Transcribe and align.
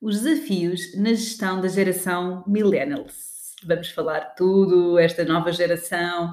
os 0.00 0.22
desafios 0.22 0.96
na 0.96 1.10
gestão 1.10 1.60
da 1.60 1.68
geração 1.68 2.42
Millennials. 2.46 3.30
Vamos 3.62 3.90
falar 3.90 4.34
tudo, 4.34 4.98
esta 4.98 5.22
nova 5.22 5.52
geração 5.52 6.32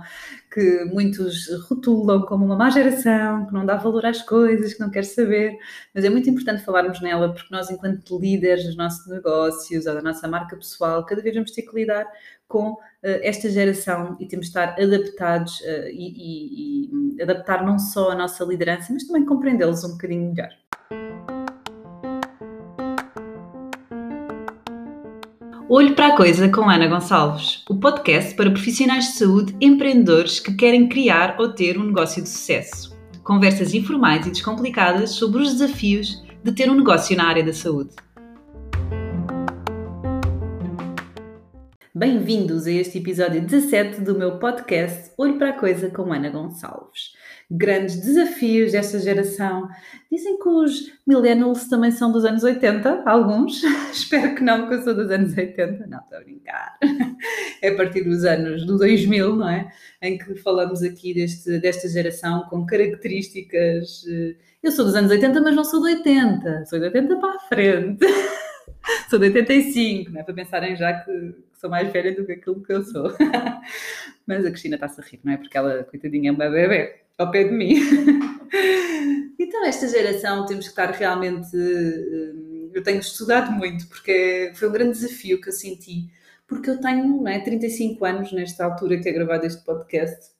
que 0.53 0.85
muitos 0.85 1.49
rotulam 1.67 2.21
como 2.21 2.45
uma 2.45 2.55
má 2.55 2.69
geração, 2.69 3.45
que 3.45 3.53
não 3.53 3.65
dá 3.65 3.75
valor 3.75 4.05
às 4.05 4.21
coisas, 4.21 4.73
que 4.73 4.79
não 4.79 4.89
quer 4.89 5.03
saber, 5.03 5.57
mas 5.93 6.05
é 6.05 6.09
muito 6.09 6.29
importante 6.29 6.63
falarmos 6.63 7.01
nela 7.01 7.33
porque 7.33 7.53
nós, 7.53 7.69
enquanto 7.69 8.17
líderes 8.17 8.65
dos 8.65 8.77
nossos 8.77 9.05
negócios 9.07 9.85
ou 9.85 9.93
da 9.93 10.01
nossa 10.01 10.25
marca 10.25 10.55
pessoal, 10.55 11.05
cada 11.05 11.21
vez 11.21 11.35
vamos 11.35 11.51
ter 11.51 11.63
que 11.63 11.75
lidar 11.75 12.05
com 12.47 12.71
uh, 12.71 12.77
esta 13.01 13.49
geração 13.49 14.15
e 14.21 14.25
temos 14.25 14.45
de 14.45 14.51
estar 14.51 14.81
adaptados 14.81 15.59
uh, 15.59 15.89
e, 15.89 16.13
e, 16.15 17.17
e 17.17 17.21
adaptar 17.21 17.65
não 17.65 17.77
só 17.77 18.11
a 18.11 18.15
nossa 18.15 18.45
liderança, 18.45 18.93
mas 18.93 19.03
também 19.03 19.25
compreendê-los 19.25 19.83
um 19.83 19.91
bocadinho 19.91 20.29
melhor. 20.29 20.66
Olho 25.69 25.95
para 25.95 26.07
a 26.07 26.15
Coisa 26.15 26.47
com 26.47 26.69
Ana 26.69 26.87
Gonçalves, 26.87 27.61
o 27.69 27.75
podcast 27.75 28.33
para 28.35 28.49
profissionais 28.49 29.07
de 29.07 29.17
saúde 29.17 29.53
empreendedores 29.59 30.39
que 30.39 30.55
querem 30.55 30.87
criar 30.87 31.35
ou 31.37 31.51
ter 31.51 31.77
um 31.77 31.87
negócio 31.87 32.23
de 32.23 32.29
sucesso. 32.29 32.97
Conversas 33.21 33.73
informais 33.73 34.25
e 34.25 34.31
descomplicadas 34.31 35.09
sobre 35.09 35.41
os 35.41 35.51
desafios 35.51 36.23
de 36.41 36.53
ter 36.53 36.69
um 36.71 36.75
negócio 36.75 37.17
na 37.17 37.27
área 37.27 37.43
da 37.43 37.51
saúde. 37.51 37.93
Bem-vindos 41.93 42.65
a 42.65 42.71
este 42.71 42.99
episódio 42.99 43.41
17 43.41 43.99
do 43.99 44.17
meu 44.17 44.39
podcast 44.39 45.11
Olho 45.17 45.37
para 45.37 45.49
a 45.49 45.59
Coisa 45.59 45.89
com 45.89 46.13
Ana 46.13 46.29
Gonçalves 46.29 47.11
grandes 47.49 47.97
desafios 48.01 48.73
desta 48.73 48.99
geração. 48.99 49.69
Dizem 50.11 50.37
que 50.37 50.49
os 50.49 50.91
millennials 51.05 51.67
também 51.67 51.91
são 51.91 52.11
dos 52.11 52.25
anos 52.25 52.43
80, 52.43 53.03
alguns. 53.05 53.63
Espero 53.91 54.35
que 54.35 54.43
não, 54.43 54.61
porque 54.61 54.75
eu 54.75 54.83
sou 54.83 54.93
dos 54.93 55.09
anos 55.09 55.35
80. 55.37 55.87
Não, 55.87 55.99
estou 55.99 56.17
a 56.17 56.21
brincar. 56.21 56.77
É 57.59 57.69
a 57.69 57.75
partir 57.75 58.03
dos 58.03 58.23
anos 58.23 58.63
do 58.67 58.77
2000, 58.77 59.35
não 59.35 59.49
é? 59.49 59.71
Em 59.99 60.15
que 60.15 60.35
falamos 60.35 60.83
aqui 60.83 61.11
deste, 61.11 61.57
desta 61.57 61.89
geração 61.89 62.43
com 62.43 62.67
características. 62.67 64.05
Eh, 64.07 64.35
eu 64.61 64.71
sou 64.71 64.85
dos 64.85 64.93
anos 64.93 65.09
80, 65.09 65.41
mas 65.41 65.55
não 65.55 65.63
sou 65.63 65.81
de 65.81 65.95
80. 65.95 66.65
Sou 66.65 66.77
de 66.77 66.85
80 66.85 67.15
para 67.15 67.35
a 67.35 67.39
frente. 67.39 68.05
sou 69.09 69.17
de 69.17 69.25
85, 69.25 70.11
não 70.11 70.21
é? 70.21 70.23
Para 70.23 70.35
pensarem 70.35 70.75
já 70.75 70.93
que 71.01 71.33
sou 71.53 71.67
mais 71.67 71.91
velha 71.91 72.15
do 72.15 72.27
que 72.27 72.33
aquilo 72.33 72.61
que 72.61 72.71
eu 72.71 72.83
sou. 72.83 73.11
Mas 74.27 74.45
a 74.45 74.51
Cristina 74.51 74.75
está-se 74.75 75.01
a 75.01 75.03
rir, 75.03 75.19
não 75.23 75.33
é? 75.33 75.37
Porque 75.37 75.57
ela, 75.57 75.83
coitadinha, 75.83 76.29
é 76.29 76.31
uma 76.31 76.47
bebê 76.47 77.06
ao 77.17 77.31
pé 77.31 77.45
de 77.45 77.51
mim. 77.51 77.75
então, 79.39 79.65
esta 79.65 79.87
geração 79.87 80.45
temos 80.45 80.65
que 80.65 80.71
estar 80.71 80.91
realmente. 80.91 81.49
Eh, 81.55 82.47
eu 82.73 82.83
tenho 82.83 82.99
estudado 82.99 83.51
muito, 83.51 83.87
porque 83.87 84.51
foi 84.55 84.69
um 84.69 84.71
grande 84.71 84.91
desafio 84.99 85.41
que 85.41 85.49
eu 85.49 85.53
senti, 85.53 86.09
porque 86.47 86.69
eu 86.69 86.79
tenho 86.79 87.07
não 87.07 87.27
é, 87.27 87.39
35 87.39 88.05
anos 88.05 88.31
nesta 88.31 88.65
altura 88.65 88.99
que 88.99 89.09
é 89.09 89.11
gravado 89.11 89.45
este 89.45 89.63
podcast. 89.63 90.31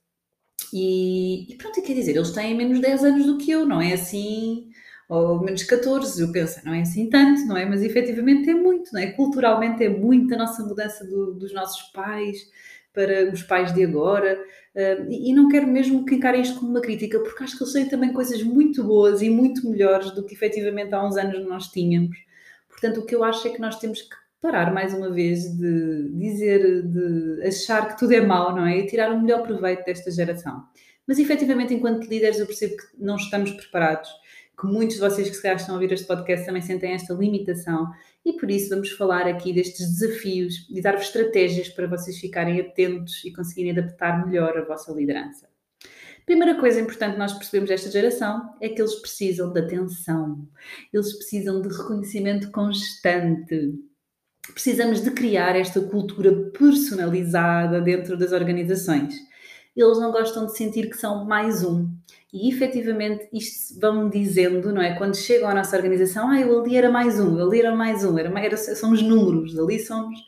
E, 0.74 1.52
e 1.52 1.56
pronto, 1.56 1.82
quer 1.82 1.94
dizer, 1.94 2.16
eles 2.16 2.32
têm 2.32 2.56
menos 2.56 2.80
10 2.80 3.04
anos 3.04 3.26
do 3.26 3.38
que 3.38 3.52
eu, 3.52 3.66
não 3.66 3.82
é 3.82 3.94
assim, 3.94 4.70
ou 5.10 5.42
menos 5.42 5.64
14, 5.64 6.22
eu 6.22 6.32
penso, 6.32 6.60
não 6.66 6.74
é 6.74 6.82
assim 6.82 7.10
tanto, 7.10 7.46
não 7.46 7.56
é? 7.58 7.66
Mas 7.66 7.82
efetivamente 7.82 8.50
é 8.50 8.54
muito, 8.54 8.92
não 8.94 9.00
é? 9.00 9.08
Culturalmente 9.12 9.84
é 9.84 9.90
muito 9.90 10.34
a 10.34 10.38
nossa 10.38 10.64
mudança 10.64 11.06
do, 11.06 11.34
dos 11.34 11.54
nossos 11.54 11.84
pais, 11.92 12.38
para 12.98 13.32
os 13.32 13.44
pais 13.44 13.72
de 13.72 13.84
agora. 13.84 14.44
E 15.08 15.32
não 15.34 15.48
quero 15.48 15.68
mesmo 15.68 16.04
que 16.04 16.16
encarem 16.16 16.42
isto 16.42 16.60
como 16.60 16.72
uma 16.72 16.82
crítica, 16.82 17.20
porque 17.20 17.44
acho 17.44 17.56
que 17.56 17.64
eles 17.64 17.74
têm 17.74 17.86
também 17.86 18.12
coisas 18.12 18.42
muito 18.42 18.84
boas 18.84 19.22
e 19.22 19.30
muito 19.30 19.70
melhores 19.70 20.10
do 20.12 20.26
que 20.26 20.34
efetivamente 20.34 20.96
há 20.96 21.06
uns 21.06 21.16
anos 21.16 21.48
nós 21.48 21.68
tínhamos. 21.68 22.18
Portanto, 22.68 23.00
o 23.00 23.06
que 23.06 23.14
eu 23.14 23.24
acho 23.24 23.48
é 23.48 23.52
que 23.52 23.62
nós 23.62 23.78
temos 23.80 24.02
que 24.02 24.16
parar 24.42 24.74
mais 24.74 24.94
uma 24.94 25.12
vez 25.12 25.44
de 25.58 26.10
dizer, 26.14 26.84
de 26.84 27.44
achar 27.48 27.88
que 27.88 28.00
tudo 28.00 28.14
é 28.14 28.22
mau, 28.22 28.56
não 28.56 28.66
é? 28.66 28.80
E 28.80 28.88
tirar 28.88 29.12
o 29.12 29.22
melhor 29.22 29.44
proveito 29.44 29.86
desta 29.86 30.10
geração. 30.10 30.64
Mas 31.08 31.20
efetivamente, 31.20 31.74
enquanto 31.74 32.08
líderes, 32.08 32.40
eu 32.40 32.46
percebo 32.46 32.78
que 32.78 32.84
não 33.00 33.16
estamos 33.16 33.52
preparados 33.52 34.10
que 34.60 34.66
muitos 34.66 34.96
de 34.96 35.02
vocês 35.02 35.30
que 35.30 35.36
se 35.36 35.42
calhar 35.42 35.58
estão 35.58 35.76
a 35.76 35.78
ouvir 35.78 35.94
este 35.94 36.08
podcast 36.08 36.46
também 36.46 36.62
sentem 36.62 36.94
esta 36.94 37.14
limitação 37.14 37.92
e 38.26 38.34
por 38.34 38.50
isso 38.50 38.70
vamos 38.70 38.90
falar 38.92 39.28
aqui 39.28 39.54
destes 39.54 40.00
desafios 40.00 40.68
e 40.70 40.82
dar-vos 40.82 41.06
estratégias 41.06 41.70
para 41.70 41.88
vocês 41.88 42.18
ficarem 42.18 42.60
atentos 42.60 43.24
e 43.24 43.32
conseguirem 43.32 43.72
adaptar 43.72 44.26
melhor 44.26 44.58
a 44.58 44.66
vossa 44.66 44.92
liderança. 44.92 45.48
Primeira 46.26 46.60
coisa 46.60 46.82
importante 46.82 47.18
nós 47.18 47.32
percebemos 47.34 47.70
desta 47.70 47.90
geração 47.90 48.54
é 48.60 48.68
que 48.68 48.82
eles 48.82 48.96
precisam 48.96 49.54
de 49.54 49.62
atenção, 49.62 50.46
eles 50.92 51.14
precisam 51.14 51.62
de 51.62 51.70
reconhecimento 51.70 52.52
constante. 52.52 53.76
Precisamos 54.54 55.02
de 55.02 55.12
criar 55.12 55.56
esta 55.56 55.80
cultura 55.80 56.34
personalizada 56.52 57.80
dentro 57.80 58.18
das 58.18 58.32
organizações. 58.32 59.16
Eles 59.78 60.00
não 60.00 60.12
gostam 60.12 60.48
de 60.48 60.58
sentir 60.58 60.90
que 60.90 60.98
são 60.98 61.24
mais 61.24 61.64
um. 61.64 61.88
E 62.34 62.50
efetivamente 62.50 63.30
isto 63.32 63.80
vão 63.80 64.10
dizendo, 64.10 64.74
não 64.74 64.82
é? 64.82 64.96
Quando 64.98 65.16
chegam 65.16 65.48
à 65.48 65.54
nossa 65.54 65.78
organização, 65.78 66.30
ah, 66.30 66.42
eu 66.42 66.60
ali 66.60 66.76
era 66.76 66.92
mais 66.92 67.20
um, 67.20 67.40
ali 67.40 67.60
era 67.60 67.76
mais 67.76 68.04
um, 68.04 68.18
era, 68.18 68.40
era, 68.40 68.58
são 68.58 68.92
os 68.92 69.02
números, 69.02 69.58
ali 69.58 69.80
somos. 69.80 70.20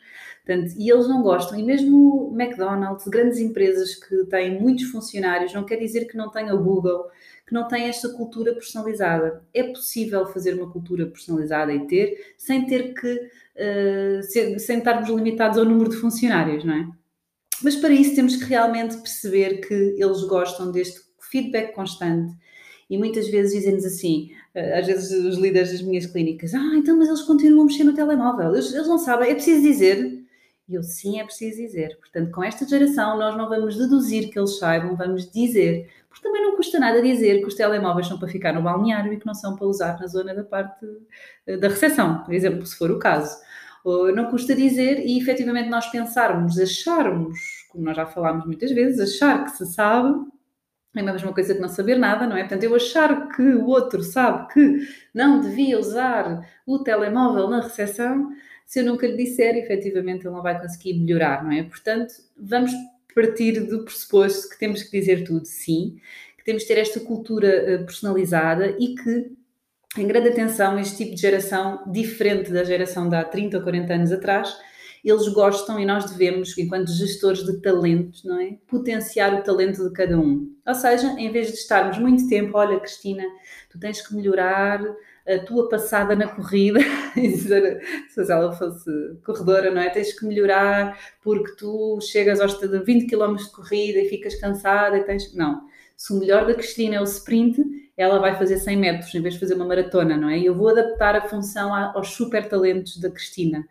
Portanto, 0.45 0.73
e 0.77 0.89
eles 0.89 1.07
não 1.07 1.21
gostam, 1.21 1.59
e 1.59 1.63
mesmo 1.63 2.33
McDonald's, 2.39 3.07
grandes 3.07 3.39
empresas 3.39 3.95
que 3.95 4.25
têm 4.25 4.59
muitos 4.59 4.85
funcionários, 4.85 5.53
não 5.53 5.63
quer 5.63 5.75
dizer 5.77 6.05
que 6.05 6.17
não 6.17 6.31
tenha 6.31 6.55
o 6.55 6.63
Google, 6.63 7.07
que 7.45 7.53
não 7.53 7.67
tem 7.67 7.83
esta 7.83 8.09
cultura 8.09 8.53
personalizada. 8.53 9.43
É 9.53 9.63
possível 9.63 10.25
fazer 10.27 10.53
uma 10.53 10.71
cultura 10.71 11.05
personalizada 11.05 11.73
e 11.73 11.85
ter, 11.85 12.33
sem 12.38 12.65
ter 12.65 12.93
que, 12.93 13.13
uh, 13.13 14.23
sem 14.23 14.77
estarmos 14.77 15.09
limitados 15.09 15.57
ao 15.57 15.65
número 15.65 15.89
de 15.89 15.97
funcionários, 15.97 16.63
não 16.63 16.73
é? 16.73 16.98
Mas 17.63 17.75
para 17.75 17.93
isso 17.93 18.15
temos 18.15 18.35
que 18.35 18.45
realmente 18.45 18.97
perceber 18.97 19.61
que 19.61 19.73
eles 19.97 20.23
gostam 20.23 20.71
deste 20.71 21.01
feedback 21.19 21.73
constante. 21.73 22.33
E 22.89 22.97
muitas 22.97 23.27
vezes 23.27 23.53
dizem-nos 23.53 23.85
assim, 23.85 24.31
eh, 24.55 24.79
às 24.79 24.87
vezes 24.87 25.11
os 25.11 25.37
líderes 25.37 25.71
das 25.71 25.81
minhas 25.81 26.07
clínicas, 26.07 26.55
ah, 26.55 26.71
então, 26.75 26.97
mas 26.97 27.07
eles 27.07 27.21
continuam 27.21 27.63
a 27.63 27.65
mexer 27.65 27.83
no 27.83 27.93
telemóvel, 27.93 28.53
eles, 28.53 28.73
eles 28.73 28.87
não 28.87 28.97
sabem, 28.97 29.29
é 29.29 29.35
preciso 29.35 29.61
dizer. 29.61 30.19
E 30.67 30.75
eu, 30.75 30.83
sim, 30.83 31.19
é 31.19 31.23
preciso 31.23 31.57
dizer. 31.57 31.97
Portanto, 31.97 32.31
com 32.31 32.43
esta 32.43 32.67
geração, 32.67 33.17
nós 33.17 33.35
não 33.35 33.49
vamos 33.49 33.75
deduzir 33.75 34.29
que 34.29 34.37
eles 34.37 34.57
saibam, 34.59 34.95
vamos 34.95 35.29
dizer. 35.31 35.89
Porque 36.07 36.23
também 36.23 36.43
não 36.43 36.55
custa 36.55 36.79
nada 36.79 37.01
dizer 37.01 37.39
que 37.39 37.47
os 37.47 37.55
telemóveis 37.55 38.07
são 38.07 38.19
para 38.19 38.27
ficar 38.27 38.53
no 38.53 38.61
balneário 38.61 39.13
e 39.13 39.17
que 39.19 39.25
não 39.25 39.33
são 39.33 39.55
para 39.55 39.65
usar 39.67 39.99
na 39.99 40.07
zona 40.07 40.33
da 40.33 40.43
parte 40.43 40.85
eh, 41.47 41.57
da 41.57 41.67
recepção, 41.67 42.23
por 42.23 42.33
exemplo, 42.33 42.65
se 42.65 42.75
for 42.75 42.91
o 42.91 42.99
caso. 42.99 43.35
Não 43.85 44.29
custa 44.29 44.56
dizer 44.56 45.06
e 45.06 45.19
efetivamente 45.19 45.69
nós 45.69 45.88
pensarmos, 45.88 46.59
acharmos, 46.59 47.40
como 47.69 47.85
nós 47.85 47.95
já 47.95 48.06
falámos 48.06 48.45
muitas 48.45 48.72
vezes, 48.72 49.00
achar 49.00 49.45
que 49.45 49.51
se 49.51 49.66
sabe 49.67 50.13
é 50.95 51.01
a 51.01 51.13
mesma 51.13 51.34
coisa 51.34 51.53
que 51.53 51.62
não 51.62 51.69
saber 51.69 51.97
nada, 51.97 52.25
não 52.25 52.35
é? 52.35 52.41
Portanto, 52.41 52.63
eu 52.63 52.75
achar 52.75 53.29
que 53.29 53.41
o 53.41 53.68
outro 53.68 54.01
sabe 54.01 54.51
que 54.51 54.88
não 55.13 55.39
devia 55.39 55.79
usar 55.79 56.47
o 56.66 56.79
telemóvel 56.79 57.47
na 57.47 57.62
recepção, 57.62 58.31
se 58.66 58.79
eu 58.79 58.85
nunca 58.85 59.07
lhe 59.07 59.16
disser, 59.16 59.56
efetivamente 59.56 60.25
ele 60.25 60.35
não 60.35 60.41
vai 60.41 60.59
conseguir 60.59 60.94
melhorar, 61.00 61.44
não 61.44 61.51
é? 61.51 61.63
Portanto, 61.63 62.13
vamos 62.38 62.72
partir 63.13 63.62
do 63.62 63.84
pressuposto 63.84 64.50
que 64.50 64.59
temos 64.59 64.84
que 64.84 65.00
dizer 65.00 65.23
tudo 65.23 65.45
sim, 65.45 66.00
que 66.38 66.44
temos 66.44 66.63
que 66.63 66.73
ter 66.73 66.79
esta 66.79 67.00
cultura 67.00 67.47
eh, 67.47 67.78
personalizada 67.79 68.75
e 68.79 68.95
que, 68.95 69.31
em 69.97 70.07
grande 70.07 70.29
atenção, 70.29 70.79
este 70.79 70.97
tipo 70.97 71.16
de 71.16 71.22
geração, 71.22 71.83
diferente 71.91 72.51
da 72.51 72.63
geração 72.63 73.09
de 73.09 73.16
há 73.16 73.23
30 73.23 73.57
ou 73.57 73.63
40 73.63 73.94
anos 73.94 74.11
atrás, 74.11 74.55
eles 75.03 75.27
gostam 75.29 75.79
e 75.79 75.85
nós 75.85 76.11
devemos, 76.11 76.57
enquanto 76.57 76.91
gestores 76.91 77.44
de 77.44 77.61
talentos, 77.61 78.23
não 78.23 78.39
é? 78.39 78.57
Potenciar 78.67 79.33
o 79.33 79.41
talento 79.41 79.88
de 79.88 79.94
cada 79.94 80.17
um. 80.17 80.53
Ou 80.67 80.75
seja, 80.75 81.07
em 81.17 81.31
vez 81.31 81.47
de 81.47 81.53
estarmos 81.53 81.97
muito 81.97 82.27
tempo, 82.27 82.57
olha, 82.57 82.79
Cristina, 82.79 83.23
tu 83.69 83.79
tens 83.79 84.05
que 84.05 84.13
melhorar 84.13 84.83
a 85.27 85.39
tua 85.39 85.69
passada 85.69 86.16
na 86.16 86.27
corrida, 86.27 86.79
se 87.16 88.31
ela 88.31 88.51
fosse 88.51 88.91
corredora, 89.24 89.71
não 89.71 89.81
é? 89.81 89.89
Tens 89.89 90.18
que 90.18 90.25
melhorar 90.25 90.97
porque 91.24 91.56
tu 91.56 92.00
chegas 92.01 92.41
aos 92.41 92.59
20 92.59 93.07
km 93.07 93.36
de 93.36 93.51
corrida 93.51 94.00
e 94.00 94.09
ficas 94.09 94.36
cansada 94.36 94.97
e 94.97 95.03
tens. 95.03 95.33
Não. 95.33 95.62
Se 96.00 96.13
o 96.13 96.16
melhor 96.16 96.48
da 96.48 96.54
Cristina 96.54 96.96
é 96.96 97.01
o 97.01 97.04
sprint, 97.04 97.62
ela 97.98 98.19
vai 98.19 98.34
fazer 98.38 98.57
100 98.57 98.78
metros 98.78 99.13
em 99.13 99.22
vez 99.22 99.34
de 99.34 99.40
fazer 99.42 99.56
uma 99.56 99.66
maratona, 99.66 100.16
não 100.16 100.30
é? 100.30 100.40
E 100.40 100.46
eu 100.46 100.56
vou 100.56 100.69
adaptar 100.69 101.13
a 101.13 101.28
função 101.28 101.75
aos 101.75 102.12
super 102.12 102.48
talentos 102.48 102.96
da 102.96 103.12
Cristina. 103.12 103.68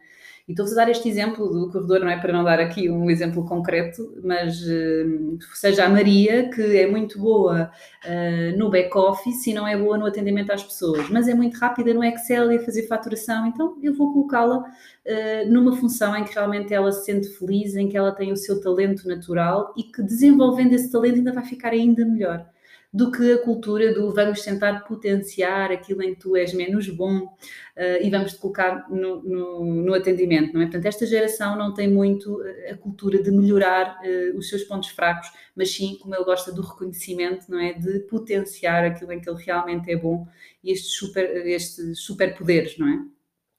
E 0.48 0.52
estou 0.52 0.64
a 0.66 0.74
dar 0.74 0.90
este 0.90 1.06
exemplo 1.06 1.46
do 1.46 1.70
corredor, 1.70 2.00
não 2.00 2.08
é 2.08 2.18
para 2.18 2.32
não 2.32 2.42
dar 2.42 2.58
aqui 2.58 2.88
um 2.88 3.10
exemplo 3.10 3.44
concreto, 3.44 4.18
mas 4.24 4.58
uh, 4.62 5.38
seja 5.52 5.84
a 5.84 5.90
Maria, 5.90 6.48
que 6.48 6.78
é 6.78 6.86
muito 6.86 7.18
boa 7.18 7.70
uh, 8.06 8.58
no 8.58 8.70
back-office 8.70 9.46
e 9.46 9.52
não 9.52 9.68
é 9.68 9.76
boa 9.76 9.98
no 9.98 10.06
atendimento 10.06 10.50
às 10.50 10.62
pessoas, 10.62 11.10
mas 11.10 11.28
é 11.28 11.34
muito 11.34 11.58
rápida 11.58 11.92
no 11.92 12.02
Excel 12.02 12.50
e 12.50 12.56
a 12.56 12.64
fazer 12.64 12.86
faturação, 12.86 13.46
então 13.46 13.76
eu 13.82 13.92
vou 13.92 14.10
colocá-la 14.10 14.60
uh, 14.60 15.50
numa 15.50 15.76
função 15.76 16.16
em 16.16 16.24
que 16.24 16.32
realmente 16.32 16.72
ela 16.72 16.90
se 16.92 17.04
sente 17.04 17.28
feliz, 17.28 17.76
em 17.76 17.86
que 17.86 17.96
ela 17.98 18.12
tem 18.12 18.32
o 18.32 18.36
seu 18.36 18.58
talento 18.58 19.06
natural 19.06 19.74
e 19.76 19.82
que 19.82 20.02
desenvolvendo 20.02 20.72
esse 20.72 20.90
talento 20.90 21.16
ainda 21.16 21.32
vai 21.34 21.44
ficar 21.44 21.72
ainda 21.72 22.06
melhor. 22.06 22.48
Do 22.92 23.12
que 23.12 23.32
a 23.32 23.42
cultura 23.42 23.92
do 23.92 24.12
vamos 24.14 24.42
tentar 24.42 24.80
potenciar 24.84 25.70
aquilo 25.70 26.02
em 26.02 26.14
que 26.14 26.20
tu 26.20 26.34
és 26.36 26.54
menos 26.54 26.88
bom 26.88 27.18
uh, 27.18 28.02
e 28.02 28.08
vamos 28.08 28.32
te 28.32 28.38
colocar 28.38 28.88
no, 28.88 29.22
no, 29.22 29.82
no, 29.82 29.94
atendimento, 29.94 30.54
não 30.54 30.62
é? 30.62 30.64
Portanto, 30.64 30.86
esta 30.86 31.04
geração 31.04 31.56
não 31.56 31.74
tem 31.74 31.86
muito 31.86 32.42
a 32.70 32.74
cultura 32.76 33.22
de 33.22 33.30
melhorar 33.30 33.98
uh, 33.98 34.38
os 34.38 34.48
seus 34.48 34.64
pontos 34.64 34.88
fracos, 34.88 35.30
mas 35.54 35.70
sim, 35.70 35.98
como 36.00 36.14
ele 36.14 36.24
gosta 36.24 36.50
do 36.50 36.62
reconhecimento, 36.62 37.50
não 37.50 37.60
é? 37.60 37.74
De 37.74 38.00
potenciar 38.00 38.84
aquilo 38.84 39.12
em 39.12 39.20
que 39.20 39.28
ele 39.28 39.42
realmente 39.42 39.90
é 39.90 39.96
bom 39.96 40.26
e 40.64 40.72
estes, 40.72 40.92
super, 40.92 41.46
estes 41.46 42.00
superpoderes, 42.00 42.78
não 42.78 42.88
é? 42.88 42.98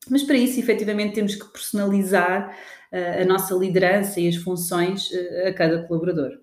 Mas 0.09 0.23
para 0.23 0.37
isso, 0.37 0.59
efetivamente, 0.59 1.13
temos 1.13 1.35
que 1.35 1.45
personalizar 1.51 2.57
uh, 2.91 3.21
a 3.21 3.25
nossa 3.25 3.53
liderança 3.53 4.19
e 4.19 4.27
as 4.27 4.37
funções 4.37 5.11
a 5.45 5.53
cada 5.53 5.83
colaborador 5.83 6.39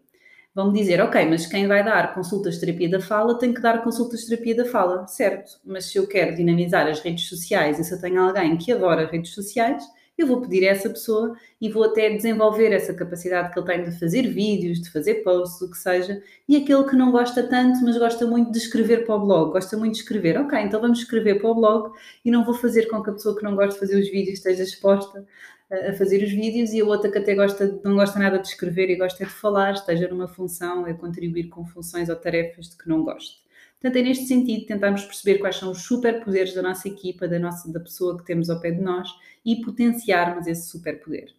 vão-me 0.57 0.79
dizer, 0.79 1.03
ok, 1.03 1.27
mas 1.27 1.47
quem 1.47 1.69
vai 1.69 1.85
dar 1.85 2.15
consultas 2.15 2.55
de 2.55 2.61
terapia 2.61 2.89
da 2.89 2.99
fala 2.99 3.39
tem 3.39 3.53
que 3.53 3.61
dar 3.61 3.85
consultas 3.85 4.21
de 4.21 4.29
terapia 4.31 4.57
da 4.57 4.65
fala, 4.65 5.07
certo? 5.07 5.61
Mas 5.63 5.85
se 5.85 5.99
eu 5.99 6.07
quero 6.07 6.35
dinamizar 6.35 6.87
as 6.87 6.99
redes 7.01 7.29
sociais 7.29 7.79
e 7.79 7.85
se 7.85 7.93
eu 7.93 8.01
tenho 8.01 8.19
alguém 8.23 8.57
que 8.57 8.73
adora 8.73 9.07
redes 9.07 9.35
sociais, 9.35 9.85
eu 10.17 10.27
vou 10.27 10.41
pedir 10.41 10.67
a 10.67 10.71
essa 10.71 10.89
pessoa 10.89 11.37
e 11.61 11.69
vou 11.69 11.85
até 11.85 12.09
desenvolver 12.09 12.73
essa 12.73 12.95
capacidade 12.95 13.53
que 13.53 13.59
ele 13.59 13.67
tem 13.67 13.85
de 13.85 14.01
fazer 14.01 14.23
vídeos, 14.23 14.81
de 14.81 14.91
fazer 14.91 15.17
posts, 15.17 15.61
o 15.61 15.71
que 15.71 15.77
seja. 15.77 16.23
E 16.49 16.57
aquele 16.57 16.85
que 16.85 16.97
não 16.97 17.13
gosta 17.13 17.43
tanto, 17.43 17.85
mas 17.85 17.99
gosta 17.99 18.27
muito 18.27 18.51
de 18.51 18.57
escrever 18.57 19.05
para 19.05 19.15
o 19.15 19.21
blog, 19.27 19.53
gosta 19.53 19.77
muito 19.77 19.93
de 19.93 20.01
escrever, 20.01 20.39
ok, 20.39 20.59
então 20.59 20.81
vamos 20.81 21.01
escrever 21.01 21.39
para 21.39 21.51
o 21.51 21.55
blog 21.55 21.93
e 22.25 22.31
não 22.31 22.47
vou 22.47 22.55
fazer 22.55 22.87
com 22.87 23.03
que 23.03 23.11
a 23.11 23.13
pessoa 23.13 23.37
que 23.37 23.45
não 23.45 23.55
gosta 23.55 23.75
de 23.75 23.81
fazer 23.81 24.01
os 24.01 24.11
vídeos 24.11 24.39
esteja 24.39 24.63
exposta 24.63 25.27
a 25.71 25.93
fazer 25.95 26.23
os 26.23 26.31
vídeos 26.31 26.73
e 26.73 26.81
a 26.81 26.85
outra 26.85 27.11
que 27.11 27.19
até 27.19 27.35
gosta, 27.35 27.81
não 27.85 27.97
gosta 27.97 28.19
nada 28.19 28.39
de 28.39 28.47
escrever 28.47 28.89
e 28.89 28.97
gosta 28.97 29.25
de 29.25 29.31
falar, 29.31 29.73
esteja 29.73 30.09
numa 30.09 30.29
função 30.29 30.85
a 30.85 30.95
contribuir 30.95 31.49
com 31.49 31.67
funções 31.67 32.09
ou 32.09 32.17
tarefas 32.17 32.71
de 32.71 32.77
que 32.77 32.89
não 32.89 33.03
goste. 33.03 33.45
Portanto, 33.81 33.97
é 33.97 34.03
neste 34.03 34.27
sentido 34.27 34.67
tentarmos 34.67 35.05
perceber 35.05 35.39
quais 35.39 35.57
são 35.57 35.71
os 35.71 35.83
superpoderes 35.83 36.55
da 36.55 36.63
nossa 36.63 36.89
equipa, 36.89 37.29
da, 37.29 37.39
nossa, 37.39 37.71
da 37.71 37.81
pessoa 37.81 38.17
que 38.17 38.25
temos 38.25 38.49
ao 38.49 38.61
pé 38.61 38.71
de 38.71 38.81
nós 38.81 39.09
e 39.45 39.57
potenciarmos 39.57 40.47
esse 40.47 40.69
superpoder. 40.69 41.35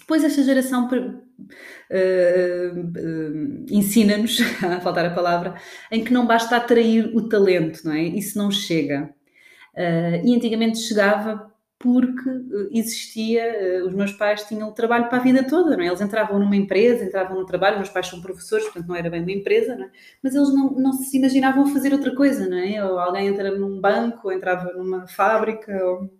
Depois 0.00 0.24
esta 0.24 0.42
geração 0.42 0.88
uh, 0.88 1.22
uh, 1.38 3.66
ensina-nos, 3.70 4.40
a 4.64 4.80
faltar 4.80 5.06
a 5.06 5.14
palavra, 5.14 5.54
em 5.90 6.02
que 6.02 6.12
não 6.12 6.26
basta 6.26 6.56
atrair 6.56 7.14
o 7.14 7.28
talento, 7.28 7.84
não 7.84 7.92
é? 7.92 8.02
Isso 8.02 8.36
não 8.36 8.50
chega. 8.50 9.14
Uh, 9.74 10.26
e 10.26 10.34
antigamente 10.34 10.78
chegava 10.78 11.53
porque 11.84 12.30
eh, 12.30 12.68
existia, 12.72 13.42
eh, 13.42 13.82
os 13.82 13.92
meus 13.92 14.10
pais 14.12 14.42
tinham 14.44 14.72
trabalho 14.72 15.06
para 15.10 15.18
a 15.18 15.22
vida 15.22 15.46
toda, 15.46 15.76
não 15.76 15.84
é? 15.84 15.88
Eles 15.88 16.00
entravam 16.00 16.38
numa 16.38 16.56
empresa, 16.56 17.04
entravam 17.04 17.38
no 17.38 17.44
trabalho, 17.44 17.76
meus 17.76 17.90
pais 17.90 18.06
são 18.06 18.22
professores, 18.22 18.64
portanto 18.64 18.88
não 18.88 18.96
era 18.96 19.10
bem 19.10 19.20
uma 19.20 19.32
empresa, 19.32 19.76
não 19.76 19.84
é? 19.84 19.90
Mas 20.22 20.34
eles 20.34 20.48
não, 20.54 20.70
não 20.70 20.92
se 20.94 21.18
imaginavam 21.18 21.66
fazer 21.66 21.92
outra 21.92 22.14
coisa, 22.16 22.48
não 22.48 22.56
é? 22.56 22.82
Ou 22.82 22.98
alguém 22.98 23.26
entrava 23.28 23.54
num 23.56 23.78
banco, 23.78 24.28
ou 24.28 24.32
entrava 24.32 24.72
numa 24.72 25.06
fábrica, 25.06 25.72
ou 25.84 26.10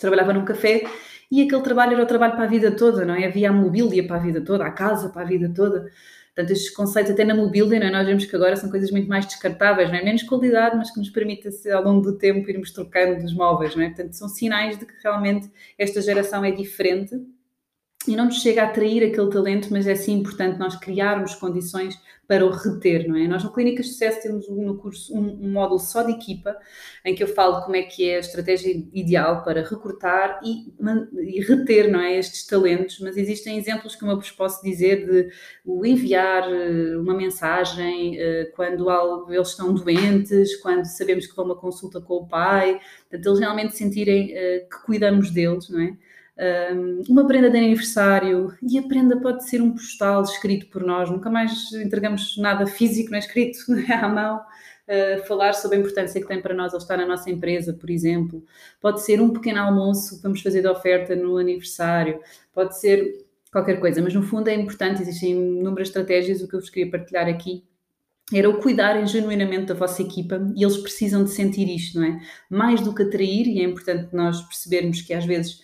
trabalhava 0.00 0.32
num 0.32 0.44
café, 0.44 0.84
e 1.30 1.42
aquele 1.42 1.62
trabalho 1.62 1.92
era 1.94 2.02
o 2.02 2.06
trabalho 2.06 2.34
para 2.34 2.44
a 2.44 2.48
vida 2.48 2.70
toda, 2.74 3.04
não 3.04 3.14
é? 3.14 3.26
Havia 3.26 3.50
a 3.50 3.52
mobília 3.52 4.06
para 4.06 4.16
a 4.16 4.20
vida 4.20 4.40
toda, 4.40 4.64
a 4.64 4.70
casa 4.72 5.10
para 5.10 5.22
a 5.22 5.24
vida 5.26 5.52
toda. 5.54 5.90
Portanto, 6.36 6.50
estes 6.50 6.68
conceitos, 6.68 7.12
até 7.12 7.24
na 7.24 7.34
mobília, 7.34 7.78
é? 7.78 7.90
nós 7.90 8.06
vemos 8.06 8.26
que 8.26 8.36
agora 8.36 8.54
são 8.56 8.68
coisas 8.68 8.90
muito 8.90 9.08
mais 9.08 9.24
descartáveis, 9.24 9.88
não 9.88 9.96
é? 9.96 10.04
menos 10.04 10.22
qualidade, 10.22 10.76
mas 10.76 10.90
que 10.90 10.98
nos 10.98 11.08
permite, 11.08 11.48
ao 11.70 11.82
longo 11.82 12.02
do 12.02 12.18
tempo, 12.18 12.50
irmos 12.50 12.70
trocando 12.72 13.22
dos 13.22 13.32
móveis. 13.32 13.74
Não 13.74 13.82
é? 13.82 13.86
Portanto, 13.86 14.12
são 14.12 14.28
sinais 14.28 14.78
de 14.78 14.84
que 14.84 14.92
realmente 15.02 15.50
esta 15.78 16.02
geração 16.02 16.44
é 16.44 16.50
diferente 16.50 17.16
e 18.08 18.16
não 18.16 18.26
nos 18.26 18.40
chega 18.40 18.62
a 18.62 18.66
atrair 18.66 19.04
aquele 19.04 19.30
talento, 19.30 19.68
mas 19.70 19.86
é 19.86 19.94
sim 19.94 20.14
importante 20.14 20.58
nós 20.58 20.76
criarmos 20.76 21.34
condições 21.34 21.98
para 22.26 22.44
o 22.44 22.50
reter, 22.50 23.06
não 23.08 23.16
é? 23.16 23.28
Nós 23.28 23.44
no 23.44 23.52
Clínicas 23.52 23.86
de 23.86 23.92
Sucesso 23.92 24.20
temos 24.20 24.48
no 24.48 24.76
curso 24.76 25.14
um, 25.16 25.44
um, 25.44 25.52
módulo 25.52 25.78
só 25.78 26.02
de 26.02 26.12
equipa, 26.12 26.56
em 27.04 27.14
que 27.14 27.22
eu 27.22 27.28
falo 27.28 27.62
como 27.62 27.76
é 27.76 27.82
que 27.82 28.08
é 28.08 28.16
a 28.16 28.20
estratégia 28.20 28.74
ideal 28.92 29.44
para 29.44 29.62
recrutar 29.62 30.40
e, 30.42 30.72
e 31.22 31.40
reter, 31.40 31.90
não 31.90 32.00
é, 32.00 32.18
estes 32.18 32.44
talentos, 32.44 32.98
mas 33.00 33.16
existem 33.16 33.56
exemplos 33.56 33.94
que 33.94 34.04
eu 34.04 34.16
vos 34.16 34.30
posso 34.32 34.62
dizer 34.62 35.06
de 35.06 35.30
o 35.64 35.86
enviar 35.86 36.50
eh, 36.50 36.96
uma 36.96 37.14
mensagem 37.14 38.18
eh, 38.18 38.50
quando 38.56 38.88
eles 39.32 39.48
estão 39.48 39.72
doentes, 39.72 40.56
quando 40.56 40.84
sabemos 40.84 41.26
que 41.26 41.36
vão 41.36 41.44
uma 41.44 41.56
consulta 41.56 42.00
com 42.00 42.14
o 42.14 42.26
pai, 42.26 42.80
portanto, 43.08 43.26
eles 43.26 43.38
realmente 43.38 43.76
sentirem 43.76 44.32
eh, 44.34 44.66
que 44.68 44.84
cuidamos 44.84 45.30
deles, 45.30 45.68
não 45.68 45.80
é? 45.80 45.96
Uma 47.08 47.26
prenda 47.26 47.50
de 47.50 47.56
aniversário 47.56 48.54
e 48.62 48.78
a 48.78 48.82
prenda 48.82 49.18
pode 49.18 49.48
ser 49.48 49.62
um 49.62 49.72
postal 49.72 50.22
escrito 50.22 50.66
por 50.66 50.84
nós, 50.84 51.10
nunca 51.10 51.30
mais 51.30 51.72
entregamos 51.72 52.36
nada 52.36 52.66
físico, 52.66 53.10
não 53.10 53.16
é 53.16 53.20
escrito 53.20 53.58
é 53.88 53.94
à 53.94 54.08
mão. 54.08 54.40
Uh, 54.86 55.26
falar 55.26 55.52
sobre 55.52 55.76
a 55.76 55.80
importância 55.80 56.20
que 56.20 56.28
tem 56.28 56.40
para 56.40 56.54
nós 56.54 56.72
ele 56.72 56.80
estar 56.80 56.96
na 56.96 57.04
nossa 57.04 57.28
empresa, 57.28 57.72
por 57.72 57.90
exemplo. 57.90 58.44
Pode 58.80 59.02
ser 59.02 59.20
um 59.20 59.30
pequeno 59.30 59.58
almoço 59.58 60.16
que 60.16 60.22
vamos 60.22 60.40
fazer 60.40 60.62
de 60.62 60.68
oferta 60.68 61.16
no 61.16 61.38
aniversário, 61.38 62.20
pode 62.52 62.78
ser 62.78 63.26
qualquer 63.50 63.80
coisa, 63.80 64.00
mas 64.00 64.14
no 64.14 64.22
fundo 64.22 64.46
é 64.46 64.54
importante, 64.54 65.02
existem 65.02 65.32
inúmeras 65.32 65.88
estratégias, 65.88 66.40
o 66.40 66.46
que 66.46 66.54
eu 66.54 66.60
vos 66.60 66.70
queria 66.70 66.88
partilhar 66.88 67.26
aqui 67.26 67.64
era 68.32 68.50
o 68.50 68.58
cuidarem 68.58 69.06
genuinamente 69.06 69.66
da 69.66 69.74
vossa 69.74 70.02
equipa 70.02 70.40
e 70.56 70.64
eles 70.64 70.76
precisam 70.76 71.22
de 71.22 71.30
sentir 71.30 71.68
isto, 71.68 72.00
não 72.00 72.06
é? 72.06 72.20
Mais 72.50 72.80
do 72.80 72.94
que 72.94 73.02
atrair, 73.02 73.46
e 73.46 73.60
é 73.60 73.64
importante 73.64 74.14
nós 74.14 74.42
percebermos 74.42 75.00
que 75.00 75.14
às 75.14 75.24
vezes 75.24 75.60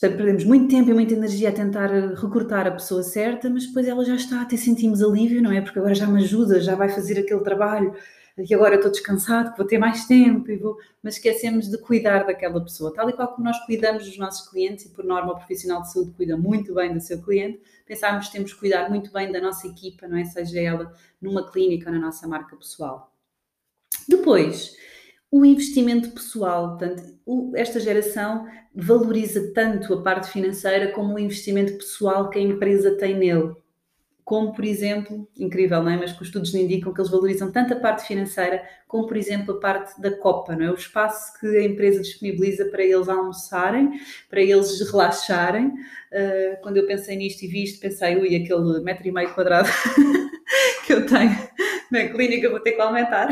perdemos 0.00 0.44
muito 0.44 0.68
tempo 0.68 0.90
e 0.90 0.94
muita 0.94 1.14
energia 1.14 1.48
a 1.48 1.52
tentar 1.52 1.92
eh, 1.92 2.14
recrutar 2.14 2.66
a 2.66 2.70
pessoa 2.70 3.02
certa, 3.02 3.48
mas 3.48 3.66
depois 3.66 3.86
ela 3.88 4.04
já 4.04 4.14
está, 4.14 4.42
até 4.42 4.56
sentimos 4.56 5.02
alívio, 5.02 5.42
não 5.42 5.50
é? 5.50 5.60
Porque 5.60 5.78
agora 5.78 5.94
já 5.94 6.06
me 6.06 6.22
ajuda, 6.22 6.60
já 6.60 6.74
vai 6.74 6.88
fazer 6.88 7.18
aquele 7.18 7.40
trabalho, 7.40 7.94
e 8.38 8.54
agora 8.54 8.74
eu 8.74 8.78
estou 8.78 8.92
descansado, 8.92 9.52
que 9.52 9.56
vou 9.56 9.66
ter 9.66 9.78
mais 9.78 10.04
tempo, 10.04 10.50
e 10.50 10.56
vou... 10.56 10.76
mas 11.02 11.14
esquecemos 11.14 11.70
de 11.70 11.78
cuidar 11.78 12.26
daquela 12.26 12.60
pessoa. 12.60 12.92
Tal 12.92 13.08
e 13.08 13.14
qual 13.14 13.28
como 13.28 13.44
nós 13.46 13.58
cuidamos 13.64 14.04
dos 14.04 14.18
nossos 14.18 14.46
clientes, 14.50 14.84
e 14.84 14.90
por 14.90 15.04
norma 15.04 15.32
o 15.32 15.36
profissional 15.36 15.80
de 15.80 15.90
saúde 15.90 16.12
cuida 16.12 16.36
muito 16.36 16.74
bem 16.74 16.92
do 16.92 17.00
seu 17.00 17.22
cliente, 17.22 17.58
pensarmos 17.86 18.26
que 18.26 18.32
temos 18.32 18.52
que 18.52 18.60
cuidar 18.60 18.90
muito 18.90 19.10
bem 19.10 19.32
da 19.32 19.40
nossa 19.40 19.66
equipa, 19.66 20.06
não 20.06 20.18
é? 20.18 20.24
Seja 20.26 20.60
ela 20.60 20.92
numa 21.22 21.50
clínica 21.50 21.88
ou 21.88 21.94
na 21.94 22.02
nossa 22.02 22.28
marca 22.28 22.54
pessoal. 22.54 23.10
Depois, 24.06 24.76
o 25.38 25.44
investimento 25.44 26.10
pessoal. 26.10 26.76
Portanto, 26.76 27.02
esta 27.54 27.78
geração 27.78 28.46
valoriza 28.74 29.52
tanto 29.52 29.92
a 29.92 30.02
parte 30.02 30.30
financeira 30.30 30.92
como 30.92 31.14
o 31.14 31.18
investimento 31.18 31.74
pessoal 31.74 32.30
que 32.30 32.38
a 32.38 32.42
empresa 32.42 32.96
tem 32.96 33.16
nele. 33.16 33.54
Como, 34.24 34.52
por 34.52 34.64
exemplo, 34.64 35.28
incrível, 35.38 35.82
não 35.82 35.90
é? 35.90 35.96
Mas 35.96 36.12
que 36.12 36.20
os 36.20 36.28
estudos 36.28 36.52
indicam 36.52 36.92
que 36.92 37.00
eles 37.00 37.10
valorizam 37.10 37.52
tanto 37.52 37.74
a 37.74 37.76
parte 37.76 38.04
financeira 38.06 38.60
como, 38.88 39.06
por 39.06 39.16
exemplo, 39.16 39.54
a 39.54 39.60
parte 39.60 40.00
da 40.00 40.10
copa, 40.16 40.56
não 40.56 40.66
é? 40.66 40.70
O 40.70 40.74
espaço 40.74 41.38
que 41.38 41.46
a 41.46 41.62
empresa 41.62 42.00
disponibiliza 42.00 42.64
para 42.64 42.82
eles 42.82 43.08
almoçarem, 43.08 44.00
para 44.28 44.40
eles 44.40 44.80
relaxarem. 44.90 45.66
Uh, 45.68 46.60
quando 46.60 46.78
eu 46.78 46.86
pensei 46.86 47.16
nisto 47.16 47.42
e 47.42 47.46
vi 47.46 47.62
isto, 47.62 47.78
pensei, 47.78 48.16
ui, 48.16 48.34
aquele 48.34 48.80
metro 48.80 49.06
e 49.06 49.12
meio 49.12 49.32
quadrado 49.32 49.68
que 50.86 50.92
eu 50.92 51.06
tenho 51.06 51.36
na 51.90 52.08
clínica 52.08 52.50
vou 52.50 52.60
ter 52.60 52.72
que 52.72 52.80
aumentar 52.80 53.28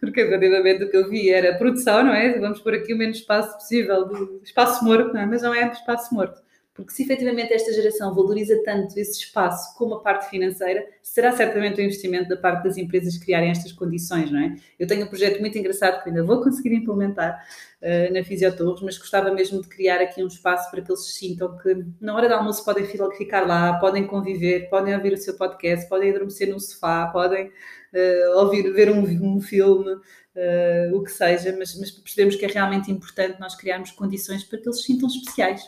porque 0.00 0.20
efetivamente 0.20 0.84
o 0.84 0.90
que 0.90 0.96
eu 0.96 1.08
vi 1.08 1.30
era 1.30 1.56
produção, 1.56 2.04
não 2.04 2.14
é? 2.14 2.38
Vamos 2.38 2.60
pôr 2.60 2.74
aqui 2.74 2.92
o 2.94 2.96
menos 2.96 3.18
espaço 3.18 3.54
possível, 3.54 4.06
do 4.06 4.40
espaço 4.42 4.84
morto, 4.84 5.12
não 5.12 5.20
é? 5.20 5.26
Mas 5.26 5.42
não 5.42 5.54
é 5.54 5.70
espaço 5.70 6.14
morto. 6.14 6.40
Porque 6.76 6.92
se 6.92 7.02
efetivamente 7.02 7.54
esta 7.54 7.72
geração 7.72 8.14
valoriza 8.14 8.62
tanto 8.62 8.98
esse 8.98 9.18
espaço 9.20 9.74
como 9.78 9.94
a 9.94 10.00
parte 10.00 10.28
financeira, 10.28 10.86
será 11.02 11.32
certamente 11.32 11.80
o 11.80 11.82
um 11.82 11.86
investimento 11.86 12.28
da 12.28 12.36
parte 12.36 12.64
das 12.64 12.76
empresas 12.76 13.16
criarem 13.16 13.50
estas 13.50 13.72
condições, 13.72 14.30
não 14.30 14.38
é? 14.38 14.56
Eu 14.78 14.86
tenho 14.86 15.06
um 15.06 15.08
projeto 15.08 15.40
muito 15.40 15.56
engraçado 15.56 16.02
que 16.02 16.10
ainda 16.10 16.22
vou 16.22 16.42
conseguir 16.42 16.74
implementar 16.74 17.42
uh, 17.80 18.12
na 18.12 18.22
Fisiotorres, 18.22 18.82
mas 18.82 18.98
gostava 18.98 19.32
mesmo 19.32 19.62
de 19.62 19.68
criar 19.68 20.02
aqui 20.02 20.22
um 20.22 20.26
espaço 20.26 20.70
para 20.70 20.82
que 20.82 20.90
eles 20.90 21.14
sintam 21.14 21.56
que 21.56 21.82
na 21.98 22.14
hora 22.14 22.28
do 22.28 22.34
almoço 22.34 22.62
podem 22.62 22.84
ficar 22.84 23.46
lá, 23.46 23.78
podem 23.78 24.06
conviver, 24.06 24.68
podem 24.68 24.94
ouvir 24.94 25.14
o 25.14 25.16
seu 25.16 25.34
podcast, 25.34 25.88
podem 25.88 26.10
adormecer 26.10 26.48
no 26.48 26.60
sofá, 26.60 27.06
podem 27.06 27.50
uh, 27.96 28.38
ouvir, 28.38 28.72
ver 28.72 28.90
um, 28.90 29.02
um 29.36 29.40
filme, 29.40 29.90
uh, 29.90 30.94
o 30.96 31.02
que 31.02 31.10
seja, 31.10 31.56
mas, 31.58 31.78
mas 31.78 31.90
percebemos 31.90 32.36
que 32.36 32.44
é 32.44 32.48
realmente 32.48 32.90
importante 32.90 33.40
nós 33.40 33.54
criarmos 33.54 33.90
condições 33.90 34.44
para 34.44 34.58
que 34.60 34.68
eles 34.68 34.80
se 34.80 34.86
sintam 34.86 35.08
especiais 35.08 35.62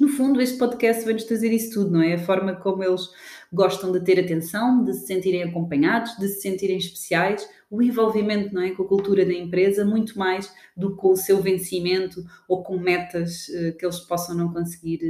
no 0.00 0.08
fundo, 0.08 0.40
este 0.40 0.58
podcast 0.58 1.04
vem-nos 1.04 1.22
trazer 1.22 1.52
isso 1.52 1.74
tudo, 1.74 1.92
não 1.92 2.02
é? 2.02 2.14
A 2.14 2.18
forma 2.18 2.56
como 2.56 2.82
eles 2.82 3.08
gostam 3.52 3.92
de 3.92 4.00
ter 4.00 4.18
atenção, 4.18 4.82
de 4.82 4.92
se 4.92 5.06
sentirem 5.06 5.44
acompanhados, 5.44 6.16
de 6.18 6.26
se 6.26 6.40
sentirem 6.40 6.76
especiais, 6.76 7.48
o 7.70 7.80
envolvimento 7.80 8.52
não 8.52 8.62
é, 8.62 8.72
com 8.72 8.82
a 8.82 8.88
cultura 8.88 9.24
da 9.24 9.32
empresa, 9.32 9.84
muito 9.84 10.18
mais 10.18 10.52
do 10.76 10.90
que 10.90 10.96
com 10.96 11.12
o 11.12 11.16
seu 11.16 11.40
vencimento 11.40 12.24
ou 12.48 12.64
com 12.64 12.76
metas 12.76 13.46
uh, 13.48 13.76
que 13.78 13.86
eles 13.86 14.00
possam 14.00 14.34
não 14.34 14.52
conseguir 14.52 15.00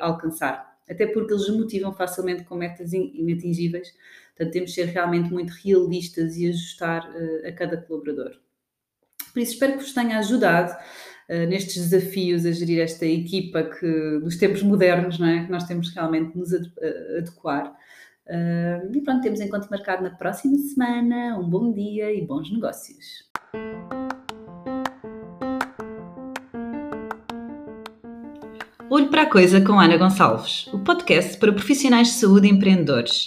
alcançar. 0.00 0.72
Até 0.90 1.06
porque 1.06 1.32
eles 1.32 1.48
motivam 1.48 1.92
facilmente 1.92 2.42
com 2.42 2.56
metas 2.56 2.92
inatingíveis, 2.92 3.94
portanto, 4.34 4.52
temos 4.52 4.70
de 4.70 4.74
ser 4.74 4.86
realmente 4.86 5.30
muito 5.30 5.50
realistas 5.50 6.36
e 6.36 6.48
ajustar 6.48 7.08
uh, 7.10 7.48
a 7.48 7.52
cada 7.52 7.76
colaborador. 7.76 8.32
Por 9.32 9.40
isso, 9.40 9.52
espero 9.52 9.74
que 9.74 9.84
vos 9.84 9.92
tenha 9.92 10.18
ajudado 10.18 10.76
eh, 11.28 11.46
nestes 11.46 11.88
desafios 11.88 12.44
a 12.44 12.52
gerir 12.52 12.80
esta 12.80 13.06
equipa 13.06 13.62
que, 13.62 14.18
dos 14.20 14.36
tempos 14.36 14.62
modernos, 14.62 15.18
não 15.18 15.26
é? 15.26 15.44
que 15.44 15.50
nós 15.50 15.64
temos 15.64 15.88
realmente 15.94 16.32
de 16.32 16.38
nos 16.38 16.52
eh, 16.52 17.18
adequar. 17.18 17.74
Uh, 18.26 18.94
e 18.94 19.00
pronto, 19.00 19.22
temos 19.22 19.40
encontro 19.40 19.68
marcado 19.70 20.02
na 20.02 20.10
próxima 20.10 20.56
semana. 20.58 21.38
Um 21.38 21.48
bom 21.48 21.72
dia 21.72 22.12
e 22.14 22.24
bons 22.24 22.52
negócios. 22.52 23.30
Olho 28.90 29.08
para 29.08 29.22
a 29.22 29.26
Coisa 29.26 29.60
com 29.60 29.80
Ana 29.80 29.96
Gonçalves, 29.96 30.66
o 30.66 30.78
podcast 30.80 31.38
para 31.38 31.52
profissionais 31.52 32.08
de 32.08 32.14
saúde 32.14 32.46
e 32.46 32.50
empreendedores. 32.50 33.26